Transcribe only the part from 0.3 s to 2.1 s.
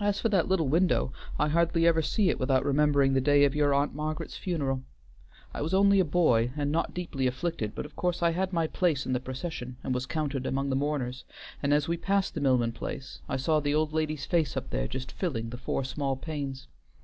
that little window, I hardly ever